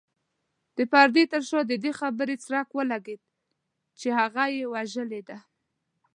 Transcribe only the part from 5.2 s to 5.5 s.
ده.